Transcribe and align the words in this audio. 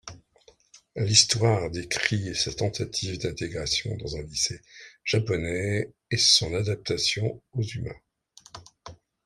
L'histoire 0.95 1.69
décrit 1.69 2.33
sa 2.33 2.51
tentative 2.51 3.19
d'intégration 3.19 3.95
dans 3.97 4.15
un 4.17 4.23
lycée 4.23 4.59
japonais 5.03 5.93
et 6.09 6.17
son 6.17 6.55
adaptation 6.55 7.39
aux 7.53 7.61
humains. 7.61 7.99